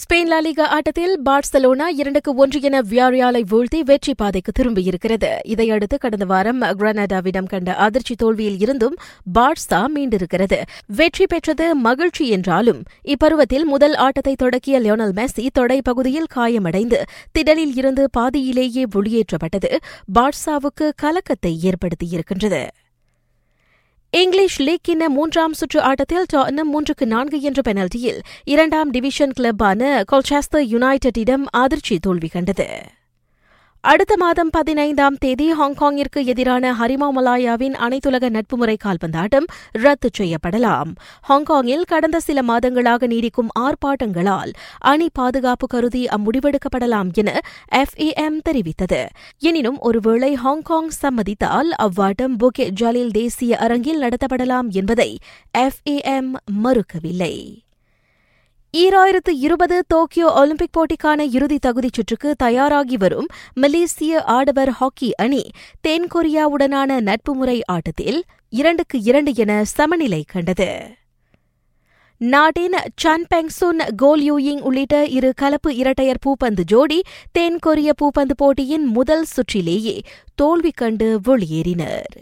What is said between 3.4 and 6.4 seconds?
வீழ்த்தி வெற்றி பாதைக்கு திரும்பியிருக்கிறது. இதையடுத்து கடந்த